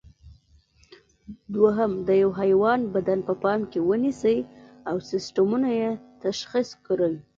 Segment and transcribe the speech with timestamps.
[1.53, 4.37] دوهم: د یوه حیوان بدن په پام کې ونیسئ
[4.89, 5.91] او سیسټمونه یې
[6.23, 7.15] تشخیص کړئ.